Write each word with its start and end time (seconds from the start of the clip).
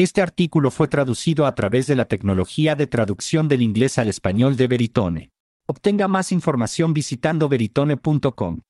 Este 0.00 0.22
artículo 0.22 0.70
fue 0.70 0.88
traducido 0.88 1.44
a 1.44 1.54
través 1.54 1.86
de 1.86 1.94
la 1.94 2.06
tecnología 2.06 2.74
de 2.74 2.86
traducción 2.86 3.48
del 3.48 3.60
inglés 3.60 3.98
al 3.98 4.08
español 4.08 4.56
de 4.56 4.66
Veritone. 4.66 5.30
Obtenga 5.66 6.08
más 6.08 6.32
información 6.32 6.94
visitando 6.94 7.50
veritone.com. 7.50 8.60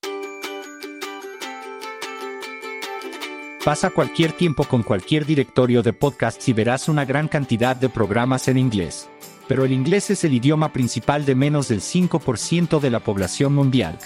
Pasa 3.64 3.90
cualquier 3.90 4.32
tiempo 4.32 4.64
con 4.64 4.82
cualquier 4.82 5.24
directorio 5.24 5.85
de 5.85 5.93
podcasts 5.93 6.48
y 6.48 6.53
verás 6.53 6.88
una 6.88 7.04
gran 7.04 7.29
cantidad 7.29 7.76
de 7.76 7.88
programas 7.88 8.49
en 8.49 8.58
inglés. 8.58 9.08
Pero 9.47 9.65
el 9.65 9.71
inglés 9.71 10.10
es 10.10 10.24
el 10.24 10.35
idioma 10.35 10.72
principal 10.72 11.24
de 11.24 11.37
menos 11.37 11.69
del 11.69 11.81
5% 11.81 12.81
de 12.81 12.90
la 12.90 12.99
población 12.99 13.54
mundial. 13.54 13.97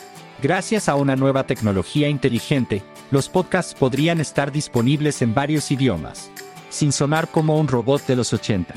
Gracias 0.43 0.91
a 0.91 0.95
una 0.95 1.16
nueva 1.16 1.46
tecnología 1.46 2.11
inteligente, 2.11 2.82
los 3.11 3.30
podcasts 3.30 3.72
podrían 3.72 4.20
estar 4.20 4.52
disponibles 4.52 5.22
en 5.22 5.32
varios 5.32 5.70
idiomas, 5.70 6.30
sin 6.75 6.91
sonar 6.91 7.29
como 7.29 7.56
un 7.59 7.68
robot 7.68 8.04
de 8.06 8.16
los 8.16 8.32
80. 8.32 8.74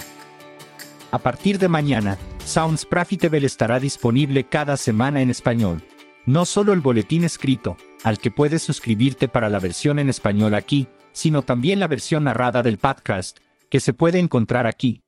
A 1.10 1.18
partir 1.18 1.58
de 1.58 1.68
mañana, 1.68 2.18
Sounds 2.46 2.86
Profitable 2.86 3.46
estará 3.46 3.80
disponible 3.80 4.44
cada 4.44 4.78
semana 4.78 5.22
en 5.22 5.32
español. 5.32 5.84
No 6.28 6.46
solo 6.46 6.73
el 6.73 6.82
boletín 6.82 7.23
escrito, 7.23 7.76
al 8.04 8.20
que 8.20 8.30
puedes 8.30 8.62
suscribirte 8.62 9.28
para 9.28 9.50
la 9.50 9.60
versión 9.60 9.98
en 9.98 10.10
español 10.10 10.54
aquí, 10.54 10.88
sino 11.12 11.42
también 11.42 11.80
la 11.80 11.88
versión 11.88 12.26
narrada 12.26 12.62
del 12.62 12.78
podcast, 12.78 13.40
que 13.72 13.80
se 13.80 13.94
puede 13.94 14.20
encontrar 14.20 14.68
aquí. 14.68 15.02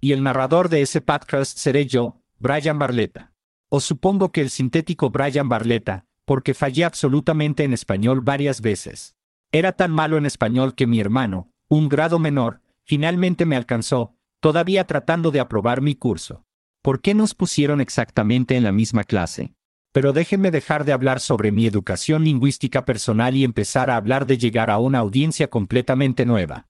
Y 0.00 0.12
el 0.12 0.22
narrador 0.22 0.70
de 0.70 0.80
ese 0.80 1.02
podcast 1.02 1.58
seré 1.58 1.86
yo, 1.86 2.22
Brian 2.38 2.78
Barletta. 2.78 3.34
O 3.68 3.80
supongo 3.80 4.32
que 4.32 4.40
el 4.40 4.48
sintético 4.48 5.10
Brian 5.10 5.50
Barletta, 5.50 6.06
porque 6.24 6.54
fallé 6.54 6.84
absolutamente 6.84 7.64
en 7.64 7.74
español 7.74 8.22
varias 8.22 8.62
veces. 8.62 9.14
Era 9.52 9.72
tan 9.72 9.90
malo 9.90 10.16
en 10.16 10.24
español 10.24 10.74
que 10.74 10.86
mi 10.86 11.00
hermano, 11.00 11.50
un 11.68 11.88
grado 11.88 12.18
menor, 12.18 12.62
finalmente 12.82 13.44
me 13.44 13.56
alcanzó, 13.56 14.14
todavía 14.40 14.84
tratando 14.84 15.30
de 15.30 15.40
aprobar 15.40 15.82
mi 15.82 15.94
curso. 15.94 16.44
¿Por 16.82 17.02
qué 17.02 17.14
nos 17.14 17.34
pusieron 17.34 17.80
exactamente 17.80 18.56
en 18.56 18.64
la 18.64 18.72
misma 18.72 19.04
clase? 19.04 19.54
Pero 19.92 20.12
déjenme 20.12 20.50
dejar 20.50 20.84
de 20.84 20.92
hablar 20.92 21.20
sobre 21.20 21.52
mi 21.52 21.66
educación 21.66 22.24
lingüística 22.24 22.84
personal 22.84 23.36
y 23.36 23.44
empezar 23.44 23.90
a 23.90 23.96
hablar 23.96 24.26
de 24.26 24.38
llegar 24.38 24.70
a 24.70 24.78
una 24.78 24.98
audiencia 24.98 25.48
completamente 25.48 26.24
nueva. 26.24 26.68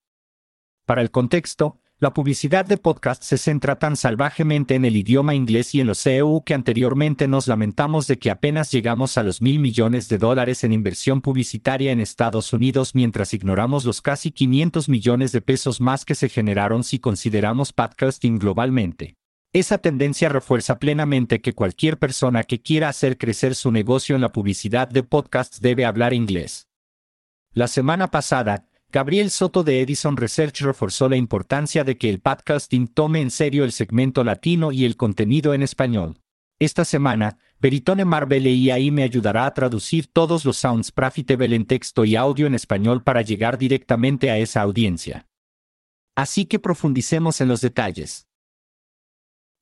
Para 0.86 1.02
el 1.02 1.10
contexto, 1.10 1.80
la 2.00 2.14
publicidad 2.14 2.64
de 2.64 2.76
podcast 2.76 3.24
se 3.24 3.38
centra 3.38 3.76
tan 3.80 3.96
salvajemente 3.96 4.76
en 4.76 4.84
el 4.84 4.94
idioma 4.94 5.34
inglés 5.34 5.74
y 5.74 5.80
en 5.80 5.88
los 5.88 5.98
CEU 5.98 6.44
que 6.44 6.54
anteriormente 6.54 7.26
nos 7.26 7.48
lamentamos 7.48 8.06
de 8.06 8.20
que 8.20 8.30
apenas 8.30 8.70
llegamos 8.70 9.18
a 9.18 9.24
los 9.24 9.42
mil 9.42 9.58
millones 9.58 10.08
de 10.08 10.16
dólares 10.16 10.62
en 10.62 10.72
inversión 10.72 11.20
publicitaria 11.20 11.90
en 11.90 11.98
Estados 11.98 12.52
Unidos 12.52 12.94
mientras 12.94 13.34
ignoramos 13.34 13.84
los 13.84 14.00
casi 14.00 14.30
500 14.30 14.88
millones 14.88 15.32
de 15.32 15.40
pesos 15.40 15.80
más 15.80 16.04
que 16.04 16.14
se 16.14 16.28
generaron 16.28 16.84
si 16.84 17.00
consideramos 17.00 17.72
podcasting 17.72 18.38
globalmente. 18.38 19.16
Esa 19.52 19.78
tendencia 19.78 20.28
refuerza 20.28 20.78
plenamente 20.78 21.40
que 21.40 21.52
cualquier 21.52 21.98
persona 21.98 22.44
que 22.44 22.62
quiera 22.62 22.90
hacer 22.90 23.18
crecer 23.18 23.56
su 23.56 23.72
negocio 23.72 24.14
en 24.14 24.20
la 24.20 24.30
publicidad 24.30 24.86
de 24.86 25.02
podcasts 25.02 25.60
debe 25.60 25.84
hablar 25.84 26.14
inglés. 26.14 26.68
La 27.54 27.66
semana 27.66 28.12
pasada, 28.12 28.68
Gabriel 28.90 29.30
Soto 29.30 29.64
de 29.64 29.82
Edison 29.82 30.16
Research 30.16 30.62
reforzó 30.62 31.10
la 31.10 31.16
importancia 31.16 31.84
de 31.84 31.98
que 31.98 32.08
el 32.08 32.20
podcasting 32.20 32.88
tome 32.88 33.20
en 33.20 33.30
serio 33.30 33.64
el 33.64 33.72
segmento 33.72 34.24
latino 34.24 34.72
y 34.72 34.86
el 34.86 34.96
contenido 34.96 35.52
en 35.52 35.62
español. 35.62 36.22
Esta 36.58 36.86
semana, 36.86 37.38
Veritone 37.60 38.06
Marvel 38.06 38.46
AI 38.46 38.90
me 38.90 39.02
ayudará 39.02 39.44
a 39.44 39.52
traducir 39.52 40.06
todos 40.06 40.46
los 40.46 40.56
sounds 40.56 40.90
profitable 40.90 41.54
en 41.54 41.66
texto 41.66 42.06
y 42.06 42.16
audio 42.16 42.46
en 42.46 42.54
español 42.54 43.02
para 43.02 43.20
llegar 43.20 43.58
directamente 43.58 44.30
a 44.30 44.38
esa 44.38 44.62
audiencia. 44.62 45.28
Así 46.16 46.46
que 46.46 46.58
profundicemos 46.58 47.42
en 47.42 47.48
los 47.48 47.60
detalles. 47.60 48.26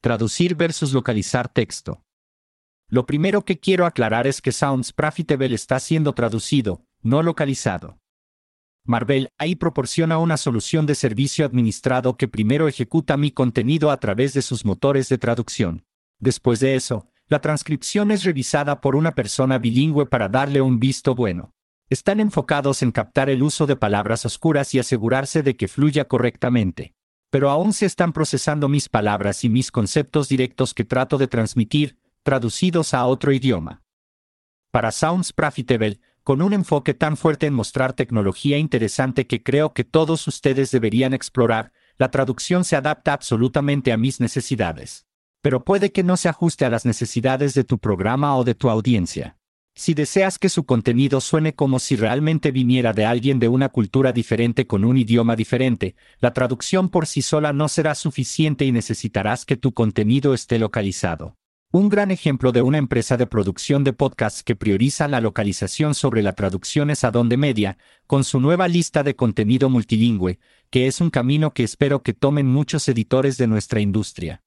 Traducir 0.03 0.55
versus 0.55 0.93
localizar 0.93 1.49
texto. 1.49 2.01
Lo 2.89 3.07
primero 3.07 3.45
que 3.45 3.59
quiero 3.59 3.87
aclarar 3.87 4.29
es 4.29 4.41
que 4.41 4.53
Sounds 4.53 4.93
Profitable 4.93 5.53
está 5.53 5.81
siendo 5.81 6.13
traducido, 6.13 6.85
no 7.03 7.25
localizado. 7.25 7.99
Marvel 8.87 9.31
ahí 9.39 9.55
proporciona 9.57 10.19
una 10.19 10.37
solución 10.37 10.87
de 10.87 10.95
servicio 10.95 11.45
administrado 11.45 12.17
que 12.17 12.29
primero 12.29 12.69
ejecuta 12.69 13.17
mi 13.17 13.31
contenido 13.31 13.91
a 13.91 13.99
través 13.99 14.33
de 14.35 14.43
sus 14.43 14.65
motores 14.65 15.09
de 15.09 15.19
traducción. 15.19 15.85
Después 16.19 16.61
de 16.61 16.75
eso, 16.75 17.09
la 17.29 17.41
transcripción 17.41 18.11
es 18.11 18.25
revisada 18.25 18.81
por 18.81 18.95
una 18.95 19.15
persona 19.15 19.59
bilingüe 19.59 20.07
para 20.07 20.29
darle 20.29 20.61
un 20.61 20.79
visto 20.79 21.15
bueno. 21.15 21.53
Están 21.89 22.21
enfocados 22.21 22.83
en 22.83 22.93
captar 22.93 23.31
el 23.31 23.43
uso 23.43 23.67
de 23.67 23.77
palabras 23.77 24.25
oscuras 24.25 24.75
y 24.75 24.79
asegurarse 24.79 25.43
de 25.43 25.57
que 25.57 25.69
fluya 25.69 26.07
correctamente. 26.07 26.95
Pero 27.31 27.51
aún 27.51 27.73
se 27.73 27.87
están 27.87 28.13
procesando 28.13 28.69
mis 28.69 28.89
palabras 28.89 29.45
y 29.45 29.49
mis 29.49 29.71
conceptos 29.71 30.29
directos 30.29 30.75
que 30.75 30.85
trato 30.85 31.19
de 31.19 31.27
transmitir, 31.27 31.99
traducidos 32.23 32.95
a 32.95 33.07
otro 33.07 33.33
idioma. 33.33 33.83
Para 34.71 34.93
Sounds 34.93 35.33
Profitable, 35.33 36.01
con 36.27 36.43
un 36.43 36.53
enfoque 36.53 36.93
tan 36.93 37.17
fuerte 37.17 37.47
en 37.47 37.55
mostrar 37.55 37.93
tecnología 37.93 38.59
interesante 38.59 39.29
que 39.29 39.45
creo 39.45 39.73
que 39.73 39.85
todos 39.85 40.27
ustedes 40.27 40.73
deberían 40.73 41.15
explorar, 41.15 41.71
la 41.99 42.11
traducción 42.11 42.65
se 42.65 42.75
adapta 42.75 43.13
absolutamente 43.13 43.93
a 43.93 43.97
mis 43.97 44.19
necesidades. 44.19 45.07
Pero 45.41 45.63
puede 45.63 45.93
que 45.93 46.03
no 46.03 46.17
se 46.17 46.29
ajuste 46.29 46.65
a 46.65 46.69
las 46.69 46.85
necesidades 46.85 47.55
de 47.55 47.63
tu 47.63 47.79
programa 47.79 48.37
o 48.37 48.43
de 48.43 48.57
tu 48.57 48.69
audiencia. 48.69 49.39
Si 49.77 49.95
deseas 49.95 50.41
que 50.41 50.49
su 50.49 50.67
contenido 50.67 51.21
suene 51.21 51.55
como 51.55 51.79
si 51.79 51.95
realmente 51.95 52.51
viniera 52.51 52.93
de 52.93 53.07
alguien 53.07 53.39
de 53.39 53.47
una 53.47 53.69
cultura 53.69 54.11
diferente 54.11 54.67
con 54.67 54.85
un 54.85 54.97
idioma 54.97 55.37
diferente, 55.37 55.95
la 56.19 56.33
traducción 56.33 56.89
por 56.89 57.07
sí 57.07 57.23
sola 57.23 57.53
no 57.53 57.69
será 57.69 57.95
suficiente 57.95 58.65
y 58.65 58.73
necesitarás 58.73 59.45
que 59.45 59.57
tu 59.57 59.75
contenido 59.75 60.35
esté 60.35 60.59
localizado. 60.59 61.37
Un 61.79 61.91
gran 61.91 62.11
ejemplo 62.11 62.53
de 62.53 62.63
una 62.63 62.79
empresa 62.79 63.19
de 63.19 63.27
producción 63.27 63.85
de 63.85 63.93
podcasts 63.93 64.43
que 64.43 64.57
prioriza 64.57 65.09
la 65.09 65.21
localización 65.21 65.95
sobre 65.95 66.23
la 66.23 66.33
traducción 66.33 66.89
es 66.89 67.05
Adonde 67.05 67.37
Media, 67.37 67.77
con 68.07 68.25
su 68.25 68.41
nueva 68.41 68.67
lista 68.67 69.03
de 69.03 69.15
contenido 69.15 69.69
multilingüe, 69.69 70.39
que 70.71 70.87
es 70.87 71.03
un 71.03 71.11
camino 71.11 71.53
que 71.53 71.65
espero 71.65 72.03
que 72.03 72.15
tomen 72.15 72.47
muchos 72.47 72.89
editores 72.89 73.37
de 73.37 73.47
nuestra 73.47 73.81
industria. 73.81 74.43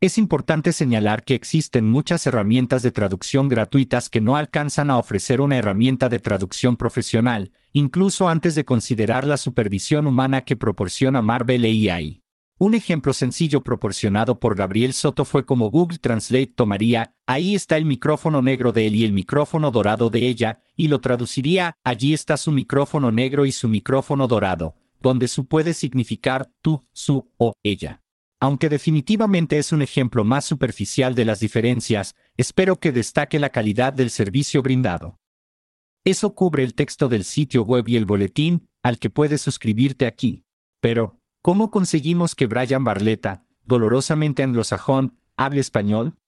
Es 0.00 0.18
importante 0.18 0.72
señalar 0.72 1.24
que 1.24 1.34
existen 1.34 1.90
muchas 1.90 2.24
herramientas 2.28 2.84
de 2.84 2.92
traducción 2.92 3.48
gratuitas 3.48 4.08
que 4.08 4.20
no 4.20 4.36
alcanzan 4.36 4.88
a 4.90 4.98
ofrecer 4.98 5.40
una 5.40 5.56
herramienta 5.56 6.08
de 6.08 6.20
traducción 6.20 6.76
profesional, 6.76 7.50
incluso 7.72 8.28
antes 8.28 8.54
de 8.54 8.64
considerar 8.64 9.26
la 9.26 9.36
supervisión 9.36 10.06
humana 10.06 10.42
que 10.42 10.54
proporciona 10.54 11.22
Marvel 11.22 11.64
AI. 11.64 12.22
Un 12.58 12.72
ejemplo 12.72 13.12
sencillo 13.12 13.62
proporcionado 13.62 14.40
por 14.40 14.56
Gabriel 14.56 14.94
Soto 14.94 15.26
fue 15.26 15.44
como 15.44 15.70
Google 15.70 15.98
Translate 15.98 16.54
tomaría, 16.54 17.14
ahí 17.26 17.54
está 17.54 17.76
el 17.76 17.84
micrófono 17.84 18.40
negro 18.40 18.72
de 18.72 18.86
él 18.86 18.94
y 18.94 19.04
el 19.04 19.12
micrófono 19.12 19.70
dorado 19.70 20.08
de 20.08 20.26
ella, 20.26 20.62
y 20.74 20.88
lo 20.88 21.02
traduciría, 21.02 21.74
allí 21.84 22.14
está 22.14 22.38
su 22.38 22.52
micrófono 22.52 23.12
negro 23.12 23.44
y 23.44 23.52
su 23.52 23.68
micrófono 23.68 24.26
dorado, 24.26 24.74
donde 25.02 25.28
su 25.28 25.46
puede 25.46 25.74
significar 25.74 26.50
tú, 26.62 26.86
su 26.94 27.30
o 27.36 27.52
ella. 27.62 28.02
Aunque 28.40 28.70
definitivamente 28.70 29.58
es 29.58 29.72
un 29.72 29.82
ejemplo 29.82 30.24
más 30.24 30.46
superficial 30.46 31.14
de 31.14 31.26
las 31.26 31.40
diferencias, 31.40 32.14
espero 32.38 32.80
que 32.80 32.90
destaque 32.90 33.38
la 33.38 33.50
calidad 33.50 33.92
del 33.92 34.08
servicio 34.08 34.62
brindado. 34.62 35.18
Eso 36.06 36.34
cubre 36.34 36.64
el 36.64 36.72
texto 36.72 37.10
del 37.10 37.24
sitio 37.24 37.64
web 37.64 37.86
y 37.86 37.96
el 37.96 38.06
boletín, 38.06 38.66
al 38.82 38.98
que 38.98 39.10
puedes 39.10 39.42
suscribirte 39.42 40.06
aquí. 40.06 40.44
Pero, 40.80 41.20
¿Cómo 41.46 41.70
conseguimos 41.70 42.34
que 42.34 42.48
Brian 42.48 42.82
Barletta, 42.82 43.46
dolorosamente 43.62 44.42
anglosajón, 44.42 45.16
hable 45.36 45.60
español? 45.60 46.18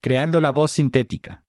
Creando 0.00 0.40
la 0.40 0.52
voz 0.52 0.70
sintética. 0.70 1.44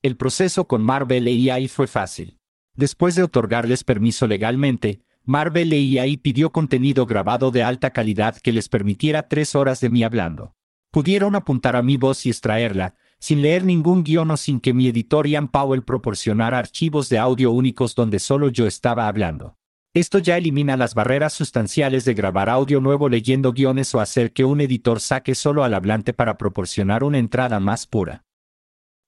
El 0.00 0.16
proceso 0.16 0.66
con 0.66 0.82
Marvel 0.82 1.26
AI 1.26 1.68
fue 1.68 1.86
fácil. 1.86 2.38
Después 2.76 3.14
de 3.14 3.24
otorgarles 3.24 3.84
permiso 3.84 4.26
legalmente, 4.26 5.02
Marvel 5.22 5.70
AI 5.72 6.16
pidió 6.16 6.50
contenido 6.50 7.04
grabado 7.04 7.50
de 7.50 7.62
alta 7.62 7.90
calidad 7.90 8.38
que 8.38 8.52
les 8.52 8.70
permitiera 8.70 9.28
tres 9.28 9.54
horas 9.54 9.82
de 9.82 9.90
mí 9.90 10.02
hablando. 10.02 10.54
Pudieron 10.90 11.36
apuntar 11.36 11.76
a 11.76 11.82
mi 11.82 11.98
voz 11.98 12.24
y 12.24 12.30
extraerla, 12.30 12.94
sin 13.18 13.42
leer 13.42 13.66
ningún 13.66 14.02
guion 14.02 14.30
o 14.30 14.38
sin 14.38 14.60
que 14.60 14.72
mi 14.72 14.88
editor 14.88 15.26
Ian 15.26 15.48
Powell 15.48 15.82
proporcionara 15.82 16.58
archivos 16.58 17.10
de 17.10 17.18
audio 17.18 17.50
únicos 17.50 17.94
donde 17.94 18.18
solo 18.18 18.48
yo 18.48 18.66
estaba 18.66 19.08
hablando. 19.08 19.59
Esto 19.92 20.20
ya 20.20 20.36
elimina 20.36 20.76
las 20.76 20.94
barreras 20.94 21.32
sustanciales 21.32 22.04
de 22.04 22.14
grabar 22.14 22.48
audio 22.48 22.80
nuevo 22.80 23.08
leyendo 23.08 23.52
guiones 23.52 23.92
o 23.92 24.00
hacer 24.00 24.32
que 24.32 24.44
un 24.44 24.60
editor 24.60 25.00
saque 25.00 25.34
solo 25.34 25.64
al 25.64 25.74
hablante 25.74 26.12
para 26.12 26.38
proporcionar 26.38 27.02
una 27.02 27.18
entrada 27.18 27.58
más 27.58 27.88
pura. 27.88 28.24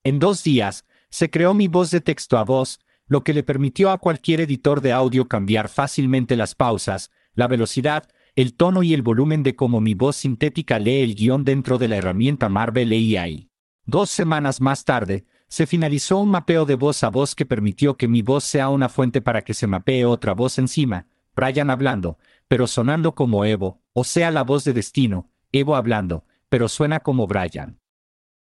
En 0.02 0.18
dos 0.18 0.42
días, 0.42 0.84
se 1.08 1.30
creó 1.30 1.54
mi 1.54 1.68
voz 1.68 1.92
de 1.92 2.00
texto 2.00 2.36
a 2.36 2.42
voz, 2.42 2.80
lo 3.06 3.22
que 3.22 3.32
le 3.32 3.44
permitió 3.44 3.92
a 3.92 3.98
cualquier 3.98 4.40
editor 4.40 4.80
de 4.80 4.90
audio 4.90 5.28
cambiar 5.28 5.68
fácilmente 5.68 6.34
las 6.34 6.56
pausas, 6.56 7.12
la 7.34 7.46
velocidad, 7.46 8.08
el 8.34 8.54
tono 8.54 8.82
y 8.82 8.92
el 8.92 9.02
volumen 9.02 9.44
de 9.44 9.54
cómo 9.54 9.80
mi 9.80 9.94
voz 9.94 10.16
sintética 10.16 10.80
lee 10.80 11.02
el 11.02 11.14
guion 11.14 11.44
dentro 11.44 11.78
de 11.78 11.86
la 11.86 11.98
herramienta 11.98 12.48
Marvel 12.48 12.90
AI. 12.90 13.50
Dos 13.84 14.10
semanas 14.10 14.60
más 14.60 14.84
tarde, 14.84 15.26
se 15.52 15.66
finalizó 15.66 16.16
un 16.16 16.30
mapeo 16.30 16.64
de 16.64 16.76
voz 16.76 17.04
a 17.04 17.10
voz 17.10 17.34
que 17.34 17.44
permitió 17.44 17.98
que 17.98 18.08
mi 18.08 18.22
voz 18.22 18.42
sea 18.42 18.70
una 18.70 18.88
fuente 18.88 19.20
para 19.20 19.42
que 19.42 19.52
se 19.52 19.66
mapee 19.66 20.06
otra 20.06 20.32
voz 20.32 20.56
encima, 20.56 21.08
Brian 21.36 21.68
hablando, 21.68 22.16
pero 22.48 22.66
sonando 22.66 23.14
como 23.14 23.44
Evo, 23.44 23.82
o 23.92 24.02
sea 24.02 24.30
la 24.30 24.44
voz 24.44 24.64
de 24.64 24.72
destino, 24.72 25.28
Evo 25.52 25.76
hablando, 25.76 26.24
pero 26.48 26.70
suena 26.70 27.00
como 27.00 27.26
Brian. 27.26 27.78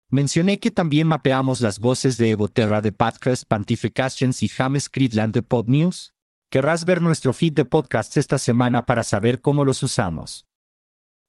Mencioné 0.08 0.58
que 0.58 0.70
también 0.70 1.06
mapeamos 1.06 1.60
las 1.60 1.80
voces 1.80 2.16
de 2.16 2.30
Evo 2.30 2.48
Terra 2.48 2.80
de 2.80 2.92
Podcast 2.92 3.44
Pantifications 3.46 4.42
y 4.42 4.48
James 4.48 4.88
Creedland 4.88 5.34
de 5.34 5.42
PodNews. 5.42 6.14
Querrás 6.48 6.86
ver 6.86 7.02
nuestro 7.02 7.34
feed 7.34 7.52
de 7.52 7.66
podcasts 7.66 8.16
esta 8.16 8.38
semana 8.38 8.86
para 8.86 9.02
saber 9.02 9.42
cómo 9.42 9.66
los 9.66 9.82
usamos. 9.82 10.46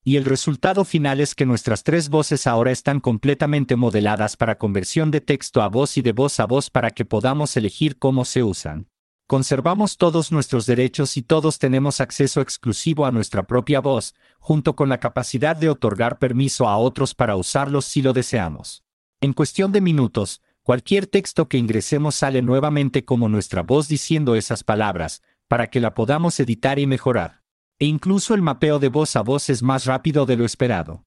Y 0.08 0.16
el 0.16 0.24
resultado 0.24 0.86
final 0.86 1.20
es 1.20 1.36
que 1.36 1.46
nuestras 1.46 1.84
tres 1.84 2.08
voces 2.08 2.48
ahora 2.48 2.72
están 2.72 3.02
completamente 3.02 3.76
modeladas 3.76 4.38
para 4.38 4.58
conversión 4.58 5.12
de 5.12 5.20
texto 5.20 5.62
a 5.62 5.68
voz 5.68 5.98
y 5.98 6.02
de 6.02 6.14
voz 6.14 6.40
a 6.40 6.46
voz 6.46 6.70
para 6.70 6.92
que 6.92 7.04
podamos 7.04 7.58
elegir 7.58 8.00
cómo 8.00 8.24
se 8.24 8.42
usan. 8.42 8.88
Conservamos 9.28 9.98
todos 9.98 10.32
nuestros 10.32 10.66
derechos 10.66 11.18
y 11.18 11.24
todos 11.24 11.60
tenemos 11.60 12.00
acceso 12.00 12.40
exclusivo 12.40 13.06
a 13.06 13.12
nuestra 13.12 13.48
propia 13.48 13.82
voz, 13.82 14.16
junto 14.40 14.78
con 14.78 14.88
la 14.88 15.02
capacidad 15.02 15.58
de 15.58 15.68
otorgar 15.68 16.20
permiso 16.20 16.70
a 16.70 16.78
otros 16.78 17.14
para 17.14 17.36
usarlos 17.36 17.84
si 17.84 18.02
lo 18.02 18.14
deseamos. 18.14 18.86
En 19.20 19.34
cuestión 19.34 19.74
de 19.74 19.82
minutos, 19.82 20.42
cualquier 20.62 21.08
texto 21.08 21.50
que 21.50 21.58
ingresemos 21.58 22.16
sale 22.16 22.42
nuevamente 22.42 23.04
como 23.04 23.28
nuestra 23.28 23.62
voz 23.62 23.90
diciendo 23.90 24.36
esas 24.36 24.64
palabras, 24.64 25.22
para 25.50 25.70
que 25.70 25.82
la 25.82 25.94
podamos 25.94 26.40
editar 26.40 26.80
y 26.80 26.88
mejorar. 26.88 27.42
E 27.80 27.86
incluso 27.86 28.34
el 28.34 28.42
mapeo 28.42 28.80
de 28.80 28.90
voz 28.90 29.16
a 29.16 29.22
voz 29.22 29.52
es 29.52 29.62
más 29.62 29.86
rápido 29.86 30.26
de 30.26 30.36
lo 30.36 30.46
esperado. 30.46 31.06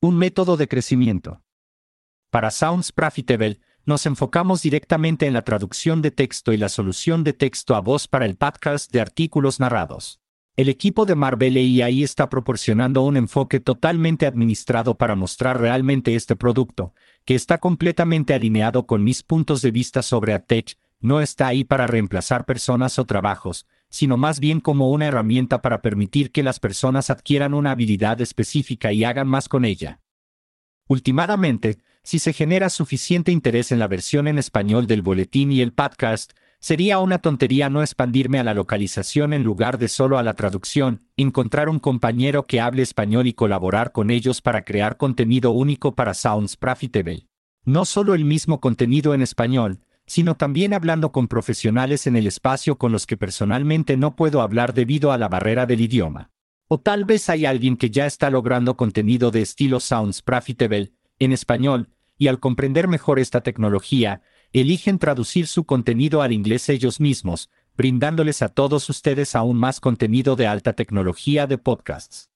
Un 0.00 0.16
método 0.16 0.56
de 0.56 0.66
crecimiento. 0.66 1.42
Para 2.30 2.50
Sounds 2.50 2.90
Profitable, 2.90 3.60
nos 3.84 4.04
enfocamos 4.06 4.62
directamente 4.62 5.26
en 5.26 5.32
la 5.32 5.42
traducción 5.42 6.02
de 6.02 6.10
texto 6.10 6.52
y 6.52 6.56
la 6.56 6.68
solución 6.68 7.22
de 7.22 7.34
texto 7.34 7.76
a 7.76 7.80
voz 7.80 8.08
para 8.08 8.26
el 8.26 8.36
podcast 8.36 8.90
de 8.92 9.00
artículos 9.00 9.60
narrados. 9.60 10.20
El 10.56 10.68
equipo 10.68 11.06
de 11.06 11.14
Marvel 11.14 11.56
AI 11.56 12.02
está 12.02 12.28
proporcionando 12.28 13.02
un 13.02 13.16
enfoque 13.16 13.60
totalmente 13.60 14.26
administrado 14.26 14.98
para 14.98 15.14
mostrar 15.14 15.60
realmente 15.60 16.16
este 16.16 16.34
producto, 16.34 16.94
que 17.24 17.36
está 17.36 17.58
completamente 17.58 18.34
alineado 18.34 18.86
con 18.88 19.04
mis 19.04 19.22
puntos 19.22 19.62
de 19.62 19.70
vista 19.70 20.02
sobre 20.02 20.34
AdTech, 20.34 20.76
no 21.00 21.20
está 21.20 21.46
ahí 21.46 21.62
para 21.62 21.86
reemplazar 21.86 22.44
personas 22.44 22.98
o 22.98 23.04
trabajos, 23.04 23.66
sino 23.90 24.16
más 24.16 24.40
bien 24.40 24.60
como 24.60 24.90
una 24.90 25.06
herramienta 25.06 25.62
para 25.62 25.82
permitir 25.82 26.30
que 26.30 26.42
las 26.42 26.60
personas 26.60 27.10
adquieran 27.10 27.54
una 27.54 27.70
habilidad 27.72 28.20
específica 28.20 28.92
y 28.92 29.04
hagan 29.04 29.28
más 29.28 29.48
con 29.48 29.64
ella. 29.64 30.00
Últimamente, 30.88 31.78
si 32.02 32.18
se 32.18 32.32
genera 32.32 32.70
suficiente 32.70 33.32
interés 33.32 33.72
en 33.72 33.78
la 33.78 33.88
versión 33.88 34.28
en 34.28 34.38
español 34.38 34.86
del 34.86 35.02
boletín 35.02 35.52
y 35.52 35.60
el 35.60 35.72
podcast, 35.72 36.32
sería 36.60 36.98
una 36.98 37.18
tontería 37.18 37.68
no 37.68 37.82
expandirme 37.82 38.38
a 38.38 38.44
la 38.44 38.54
localización 38.54 39.32
en 39.32 39.44
lugar 39.44 39.78
de 39.78 39.88
solo 39.88 40.18
a 40.18 40.22
la 40.22 40.34
traducción, 40.34 41.02
encontrar 41.16 41.68
un 41.68 41.78
compañero 41.78 42.46
que 42.46 42.60
hable 42.60 42.82
español 42.82 43.26
y 43.26 43.32
colaborar 43.32 43.92
con 43.92 44.10
ellos 44.10 44.40
para 44.40 44.64
crear 44.64 44.96
contenido 44.96 45.50
único 45.52 45.94
para 45.94 46.14
Sounds 46.14 46.56
Profitable. 46.56 47.26
No 47.64 47.84
solo 47.84 48.14
el 48.14 48.24
mismo 48.24 48.60
contenido 48.60 49.14
en 49.14 49.22
español, 49.22 49.80
sino 50.08 50.36
también 50.36 50.72
hablando 50.72 51.12
con 51.12 51.28
profesionales 51.28 52.06
en 52.06 52.16
el 52.16 52.26
espacio 52.26 52.78
con 52.78 52.90
los 52.92 53.06
que 53.06 53.18
personalmente 53.18 53.96
no 53.98 54.16
puedo 54.16 54.40
hablar 54.40 54.72
debido 54.72 55.12
a 55.12 55.18
la 55.18 55.28
barrera 55.28 55.66
del 55.66 55.82
idioma. 55.82 56.30
O 56.66 56.80
tal 56.80 57.04
vez 57.04 57.28
hay 57.28 57.44
alguien 57.44 57.76
que 57.76 57.90
ya 57.90 58.06
está 58.06 58.30
logrando 58.30 58.76
contenido 58.76 59.30
de 59.30 59.42
estilo 59.42 59.80
Sounds 59.80 60.22
Profitable, 60.22 60.92
en 61.18 61.32
español, 61.32 61.90
y 62.16 62.28
al 62.28 62.40
comprender 62.40 62.88
mejor 62.88 63.18
esta 63.18 63.42
tecnología, 63.42 64.22
eligen 64.52 64.98
traducir 64.98 65.46
su 65.46 65.64
contenido 65.64 66.22
al 66.22 66.32
inglés 66.32 66.70
ellos 66.70 67.00
mismos, 67.00 67.50
brindándoles 67.76 68.40
a 68.40 68.48
todos 68.48 68.88
ustedes 68.88 69.36
aún 69.36 69.58
más 69.58 69.78
contenido 69.78 70.36
de 70.36 70.46
alta 70.46 70.72
tecnología 70.72 71.46
de 71.46 71.58
podcasts. 71.58 72.30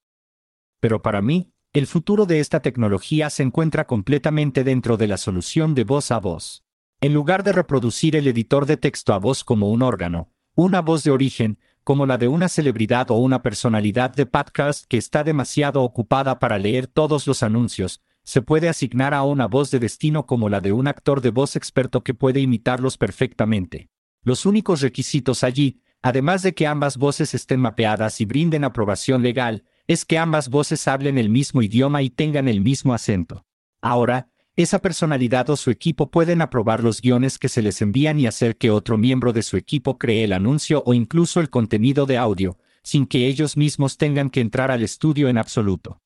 Pero 0.78 1.00
para 1.00 1.22
mí, 1.22 1.52
el 1.72 1.86
futuro 1.86 2.26
de 2.26 2.40
esta 2.40 2.60
tecnología 2.60 3.30
se 3.30 3.42
encuentra 3.42 3.86
completamente 3.86 4.62
dentro 4.62 4.98
de 4.98 5.08
la 5.08 5.16
solución 5.16 5.74
de 5.74 5.84
voz 5.84 6.10
a 6.10 6.20
voz. 6.20 6.64
En 7.02 7.12
lugar 7.12 7.42
de 7.42 7.50
reproducir 7.50 8.14
el 8.14 8.28
editor 8.28 8.64
de 8.64 8.76
texto 8.76 9.12
a 9.12 9.18
voz 9.18 9.42
como 9.42 9.70
un 9.70 9.82
órgano, 9.82 10.30
una 10.54 10.80
voz 10.80 11.02
de 11.02 11.10
origen, 11.10 11.58
como 11.82 12.06
la 12.06 12.16
de 12.16 12.28
una 12.28 12.48
celebridad 12.48 13.10
o 13.10 13.16
una 13.16 13.42
personalidad 13.42 14.14
de 14.14 14.24
podcast 14.24 14.84
que 14.86 14.98
está 14.98 15.24
demasiado 15.24 15.82
ocupada 15.82 16.38
para 16.38 16.58
leer 16.58 16.86
todos 16.86 17.26
los 17.26 17.42
anuncios, 17.42 18.02
se 18.22 18.40
puede 18.40 18.68
asignar 18.68 19.14
a 19.14 19.24
una 19.24 19.48
voz 19.48 19.72
de 19.72 19.80
destino 19.80 20.26
como 20.26 20.48
la 20.48 20.60
de 20.60 20.70
un 20.70 20.86
actor 20.86 21.22
de 21.22 21.30
voz 21.30 21.56
experto 21.56 22.04
que 22.04 22.14
puede 22.14 22.38
imitarlos 22.38 22.98
perfectamente. 22.98 23.88
Los 24.22 24.46
únicos 24.46 24.80
requisitos 24.80 25.42
allí, 25.42 25.80
además 26.02 26.42
de 26.42 26.54
que 26.54 26.68
ambas 26.68 26.98
voces 26.98 27.34
estén 27.34 27.58
mapeadas 27.58 28.20
y 28.20 28.26
brinden 28.26 28.62
aprobación 28.62 29.24
legal, 29.24 29.64
es 29.88 30.04
que 30.04 30.18
ambas 30.18 30.50
voces 30.50 30.86
hablen 30.86 31.18
el 31.18 31.30
mismo 31.30 31.62
idioma 31.62 32.00
y 32.02 32.10
tengan 32.10 32.46
el 32.46 32.60
mismo 32.60 32.94
acento. 32.94 33.44
Ahora, 33.80 34.31
esa 34.56 34.80
personalidad 34.80 35.48
o 35.50 35.56
su 35.56 35.70
equipo 35.70 36.10
pueden 36.10 36.42
aprobar 36.42 36.82
los 36.82 37.00
guiones 37.00 37.38
que 37.38 37.48
se 37.48 37.62
les 37.62 37.80
envían 37.82 38.20
y 38.20 38.26
hacer 38.26 38.56
que 38.56 38.70
otro 38.70 38.98
miembro 38.98 39.32
de 39.32 39.42
su 39.42 39.56
equipo 39.56 39.98
cree 39.98 40.24
el 40.24 40.32
anuncio 40.32 40.82
o 40.86 40.94
incluso 40.94 41.40
el 41.40 41.50
contenido 41.50 42.06
de 42.06 42.18
audio, 42.18 42.58
sin 42.82 43.06
que 43.06 43.26
ellos 43.26 43.56
mismos 43.56 43.96
tengan 43.96 44.30
que 44.30 44.40
entrar 44.40 44.70
al 44.70 44.82
estudio 44.82 45.28
en 45.28 45.38
absoluto 45.38 46.02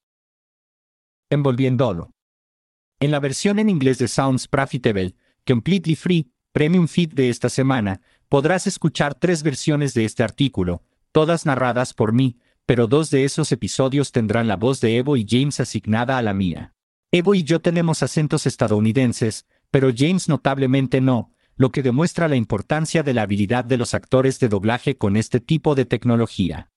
envolviéndolo. 1.31 2.13
En 3.01 3.11
la 3.11 3.21
versión 3.21 3.59
en 3.59 3.69
inglés 3.69 3.99
de 3.99 4.09
Sounds 4.09 4.49
Profitable, 4.49 5.15
Completely 5.47 5.97
Free, 5.97 6.33
Premium 6.53 6.89
Feed 6.89 7.13
de 7.13 7.29
esta 7.29 7.49
semana, 7.49 8.01
podrás 8.29 8.67
escuchar 8.67 9.15
tres 9.15 9.43
versiones 9.43 9.93
de 9.95 10.05
este 10.05 10.23
artículo, 10.23 10.83
todas 11.13 11.47
narradas 11.47 11.95
por 11.95 12.13
mí, 12.13 12.39
pero 12.65 12.87
dos 12.87 13.11
de 13.11 13.25
esos 13.25 13.53
episodios 13.53 14.13
tendrán 14.13 14.49
la 14.49 14.57
voz 14.57 14.81
de 14.81 14.97
Evo 14.97 15.17
y 15.17 15.27
James 15.29 15.61
asignada 15.61 16.19
a 16.19 16.23
la 16.23 16.33
mía. 16.33 16.76
Evo 17.13 17.35
y 17.35 17.45
yo 17.45 17.61
tenemos 17.61 18.03
acentos 18.03 18.47
estadounidenses, 18.47 19.47
pero 19.71 19.91
James 19.97 20.29
notablemente 20.29 21.01
no, 21.01 21.33
lo 21.57 21.71
que 21.71 21.83
demuestra 21.83 22.29
la 22.29 22.37
importancia 22.37 23.03
de 23.03 23.15
la 23.15 23.23
habilidad 23.23 23.65
de 23.65 23.77
los 23.77 23.95
actores 23.95 24.39
de 24.41 24.49
doblaje 24.49 24.97
con 24.97 25.17
este 25.17 25.41
tipo 25.41 25.75
de 25.75 25.85
tecnología. 25.85 26.71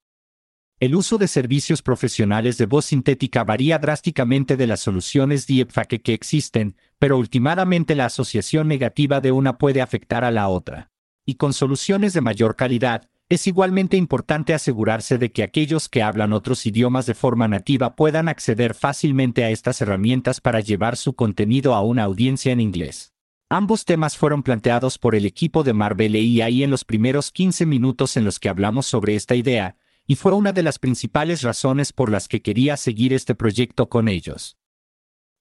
El 0.79 0.95
uso 0.95 1.17
de 1.17 1.27
servicios 1.27 1.81
profesionales 1.81 2.57
de 2.57 2.65
voz 2.65 2.85
sintética 2.85 3.43
varía 3.43 3.79
drásticamente 3.79 4.55
de 4.55 4.65
las 4.65 4.79
soluciones 4.79 5.45
deepfake 5.45 6.01
que 6.01 6.13
existen, 6.13 6.77
pero 6.99 7.17
últimamente 7.17 7.95
la 7.95 8.05
asociación 8.05 8.69
negativa 8.69 9.19
de 9.19 9.33
una 9.33 9.57
puede 9.57 9.81
afectar 9.81 10.23
a 10.23 10.31
la 10.31 10.47
otra. 10.47 10.89
Y 11.25 11.35
con 11.35 11.51
soluciones 11.51 12.13
de 12.13 12.21
mayor 12.21 12.55
calidad, 12.55 13.09
es 13.29 13.45
igualmente 13.45 13.95
importante 13.95 14.55
asegurarse 14.55 15.19
de 15.19 15.31
que 15.31 15.43
aquellos 15.43 15.87
que 15.87 16.01
hablan 16.01 16.33
otros 16.33 16.65
idiomas 16.65 17.06
de 17.06 17.13
forma 17.13 17.47
nativa 17.47 17.95
puedan 17.95 18.27
acceder 18.27 18.73
fácilmente 18.73 19.44
a 19.44 19.51
estas 19.51 19.81
herramientas 19.81 20.42
para 20.42 20.61
llevar 20.61 20.97
su 20.97 21.13
contenido 21.13 21.75
a 21.75 21.83
una 21.83 22.04
audiencia 22.04 22.51
en 22.51 22.59
inglés. 22.59 23.13
Ambos 23.47 23.85
temas 23.85 24.18
fueron 24.18 24.42
planteados 24.42 24.97
por 24.97 25.13
el 25.13 25.27
equipo 25.27 25.63
de 25.63 25.73
Marvel 25.73 26.15
ahí 26.15 26.63
en 26.63 26.71
los 26.71 26.85
primeros 26.85 27.31
15 27.31 27.68
minutos 27.68 28.18
en 28.18 28.25
los 28.25 28.39
que 28.39 28.49
hablamos 28.49 28.87
sobre 28.87 29.15
esta 29.15 29.35
idea, 29.35 29.75
y 30.07 30.15
fue 30.15 30.33
una 30.33 30.51
de 30.51 30.63
las 30.63 30.80
principales 30.80 31.44
razones 31.44 31.94
por 31.94 32.09
las 32.09 32.27
que 32.27 32.42
quería 32.42 32.77
seguir 32.77 33.13
este 33.13 33.35
proyecto 33.35 33.89
con 33.89 34.07
ellos. 34.07 34.57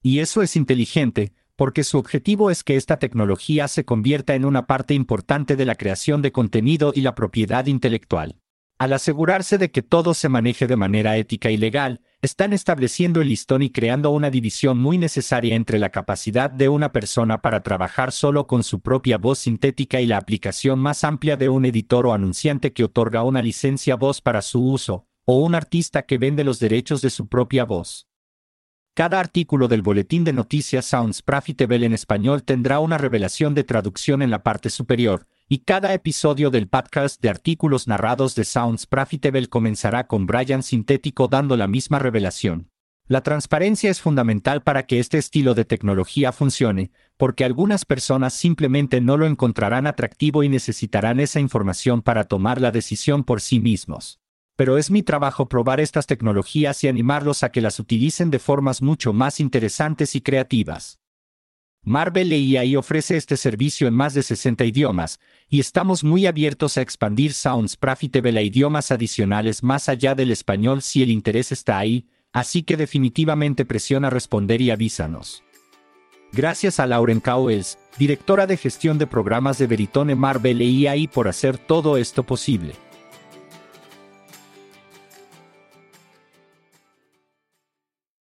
Y 0.02 0.18
eso 0.18 0.42
es 0.42 0.56
inteligente, 0.56 1.32
porque 1.58 1.82
su 1.82 1.98
objetivo 1.98 2.52
es 2.52 2.62
que 2.62 2.76
esta 2.76 3.00
tecnología 3.00 3.66
se 3.66 3.84
convierta 3.84 4.36
en 4.36 4.44
una 4.44 4.68
parte 4.68 4.94
importante 4.94 5.56
de 5.56 5.64
la 5.64 5.74
creación 5.74 6.22
de 6.22 6.30
contenido 6.30 6.92
y 6.94 7.00
la 7.00 7.16
propiedad 7.16 7.66
intelectual. 7.66 8.38
Al 8.78 8.92
asegurarse 8.92 9.58
de 9.58 9.72
que 9.72 9.82
todo 9.82 10.14
se 10.14 10.28
maneje 10.28 10.68
de 10.68 10.76
manera 10.76 11.16
ética 11.16 11.50
y 11.50 11.56
legal, 11.56 12.00
están 12.22 12.52
estableciendo 12.52 13.20
el 13.20 13.30
listón 13.30 13.62
y 13.62 13.70
creando 13.70 14.10
una 14.12 14.30
división 14.30 14.78
muy 14.78 14.98
necesaria 14.98 15.56
entre 15.56 15.80
la 15.80 15.88
capacidad 15.90 16.48
de 16.48 16.68
una 16.68 16.92
persona 16.92 17.42
para 17.42 17.64
trabajar 17.64 18.12
solo 18.12 18.46
con 18.46 18.62
su 18.62 18.78
propia 18.78 19.18
voz 19.18 19.40
sintética 19.40 20.00
y 20.00 20.06
la 20.06 20.18
aplicación 20.18 20.78
más 20.78 21.02
amplia 21.02 21.36
de 21.36 21.48
un 21.48 21.64
editor 21.64 22.06
o 22.06 22.12
anunciante 22.12 22.72
que 22.72 22.84
otorga 22.84 23.24
una 23.24 23.42
licencia 23.42 23.96
voz 23.96 24.20
para 24.20 24.42
su 24.42 24.64
uso, 24.64 25.08
o 25.24 25.40
un 25.40 25.56
artista 25.56 26.02
que 26.02 26.18
vende 26.18 26.44
los 26.44 26.60
derechos 26.60 27.02
de 27.02 27.10
su 27.10 27.26
propia 27.26 27.64
voz. 27.64 28.07
Cada 28.98 29.20
artículo 29.20 29.68
del 29.68 29.82
boletín 29.82 30.24
de 30.24 30.32
noticias 30.32 30.84
Sounds 30.84 31.22
Profitable 31.22 31.86
en 31.86 31.92
español 31.92 32.42
tendrá 32.42 32.80
una 32.80 32.98
revelación 32.98 33.54
de 33.54 33.62
traducción 33.62 34.22
en 34.22 34.30
la 34.32 34.42
parte 34.42 34.70
superior, 34.70 35.28
y 35.48 35.58
cada 35.58 35.94
episodio 35.94 36.50
del 36.50 36.66
podcast 36.66 37.22
de 37.22 37.28
artículos 37.28 37.86
narrados 37.86 38.34
de 38.34 38.44
Sounds 38.44 38.86
Profitable 38.86 39.46
comenzará 39.46 40.08
con 40.08 40.26
Brian 40.26 40.64
Sintético 40.64 41.28
dando 41.28 41.56
la 41.56 41.68
misma 41.68 42.00
revelación. 42.00 42.72
La 43.06 43.22
transparencia 43.22 43.88
es 43.88 44.00
fundamental 44.00 44.64
para 44.64 44.84
que 44.84 44.98
este 44.98 45.16
estilo 45.16 45.54
de 45.54 45.64
tecnología 45.64 46.32
funcione, 46.32 46.90
porque 47.16 47.44
algunas 47.44 47.84
personas 47.84 48.34
simplemente 48.34 49.00
no 49.00 49.16
lo 49.16 49.26
encontrarán 49.26 49.86
atractivo 49.86 50.42
y 50.42 50.48
necesitarán 50.48 51.20
esa 51.20 51.38
información 51.38 52.02
para 52.02 52.24
tomar 52.24 52.60
la 52.60 52.72
decisión 52.72 53.22
por 53.22 53.42
sí 53.42 53.60
mismos. 53.60 54.18
Pero 54.58 54.76
es 54.76 54.90
mi 54.90 55.04
trabajo 55.04 55.48
probar 55.48 55.78
estas 55.78 56.08
tecnologías 56.08 56.82
y 56.82 56.88
animarlos 56.88 57.44
a 57.44 57.52
que 57.52 57.60
las 57.60 57.78
utilicen 57.78 58.28
de 58.32 58.40
formas 58.40 58.82
mucho 58.82 59.12
más 59.12 59.38
interesantes 59.38 60.16
y 60.16 60.20
creativas. 60.20 60.98
Marvel 61.84 62.32
AI 62.32 62.74
ofrece 62.74 63.16
este 63.16 63.36
servicio 63.36 63.86
en 63.86 63.94
más 63.94 64.14
de 64.14 64.24
60 64.24 64.64
idiomas, 64.64 65.20
y 65.48 65.60
estamos 65.60 66.02
muy 66.02 66.26
abiertos 66.26 66.76
a 66.76 66.82
expandir 66.82 67.34
Sounds 67.34 67.76
Profitable 67.76 68.36
a 68.36 68.42
idiomas 68.42 68.90
adicionales 68.90 69.62
más 69.62 69.88
allá 69.88 70.16
del 70.16 70.32
español 70.32 70.82
si 70.82 71.04
el 71.04 71.10
interés 71.10 71.52
está 71.52 71.78
ahí, 71.78 72.08
así 72.32 72.64
que 72.64 72.76
definitivamente 72.76 73.64
presiona 73.64 74.10
responder 74.10 74.60
y 74.60 74.72
avísanos. 74.72 75.44
Gracias 76.32 76.80
a 76.80 76.88
Lauren 76.88 77.20
Cowles, 77.20 77.78
directora 77.96 78.48
de 78.48 78.56
gestión 78.56 78.98
de 78.98 79.06
programas 79.06 79.58
de 79.58 79.68
Veritone 79.68 80.16
Marvel 80.16 80.60
AI 80.60 81.06
por 81.06 81.28
hacer 81.28 81.58
todo 81.58 81.96
esto 81.96 82.24
posible. 82.24 82.74